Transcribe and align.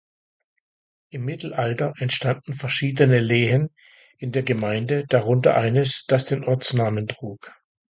Im 1.11 1.25
Mittelalter 1.25 1.93
entstanden 1.99 2.55
verschiedene 2.55 3.19
Lehen 3.19 3.69
in 4.17 4.31
der 4.31 4.41
Gemeinde, 4.41 5.05
darunter 5.05 5.55
eines, 5.55 6.05
das 6.07 6.25
den 6.25 6.43
Ortsnamen 6.43 7.07
trug. 7.07 7.53